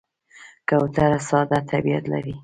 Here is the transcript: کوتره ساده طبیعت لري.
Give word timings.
کوتره 0.69 1.19
ساده 1.29 1.59
طبیعت 1.71 2.03
لري. 2.13 2.33